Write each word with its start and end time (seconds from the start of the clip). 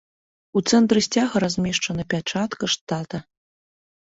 У 0.61 0.61
цэнтры 0.69 1.03
сцяга 1.07 1.41
размешчана 1.43 2.07
пячатка 2.15 2.71
штата. 2.77 3.23